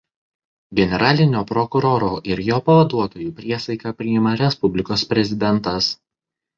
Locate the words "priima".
4.03-4.37